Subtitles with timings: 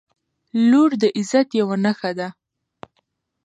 [0.69, 2.27] •لور د عزت یوه نښه ده.